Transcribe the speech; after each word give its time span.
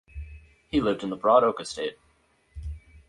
He 0.71 0.81
lived 0.81 1.03
in 1.03 1.11
the 1.11 1.15
Broad 1.15 1.43
Oak 1.43 1.59
estate. 1.61 1.95